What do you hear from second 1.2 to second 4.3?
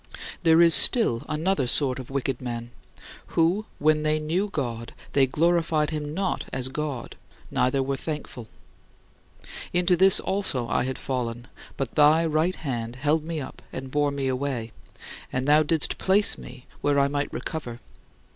another sort of wicked men, who "when they